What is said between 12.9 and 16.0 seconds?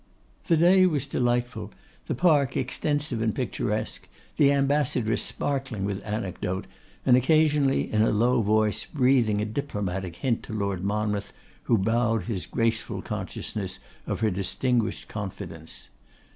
consciousness of her distinguished confidence.